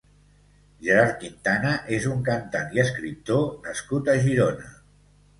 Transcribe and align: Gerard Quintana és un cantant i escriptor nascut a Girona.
Gerard 0.85 1.11
Quintana 1.23 1.73
és 1.97 2.07
un 2.11 2.23
cantant 2.29 2.73
i 2.77 2.81
escriptor 2.85 3.43
nascut 3.67 4.09
a 4.15 4.15
Girona. 4.25 4.73